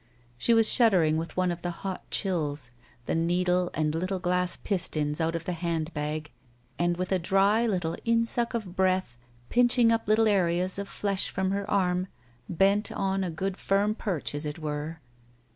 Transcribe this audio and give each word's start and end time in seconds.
She 0.35 0.55
was 0.55 0.67
shuddering 0.67 1.17
with 1.17 1.37
one 1.37 1.51
of 1.51 1.61
the 1.61 1.69
hot 1.69 2.09
chills. 2.09 2.71
The 3.05 3.13
needle 3.13 3.69
and 3.75 3.93
little 3.93 4.17
glass 4.17 4.57
inston 4.65 5.15
out 5.21 5.35
of 5.35 5.45
the 5.45 5.51
hand 5.53 5.93
bag 5.93 6.31
and 6.79 6.97
with 6.97 7.11
a 7.11 7.19
dry 7.19 7.67
little 7.67 7.95
insuck 8.03 8.55
of 8.55 8.75
breath, 8.75 9.15
pinching 9.49 9.91
up 9.91 10.07
little 10.07 10.27
areas 10.27 10.79
of 10.79 10.87
flesh 10.89 11.29
from 11.29 11.51
her 11.51 11.69
arm, 11.69 12.07
bent 12.49 12.91
on 12.91 13.23
a 13.23 13.29
good 13.29 13.57
firm 13.57 13.93
perch, 13.93 14.33
as 14.33 14.43
it 14.43 14.57
were. 14.57 15.01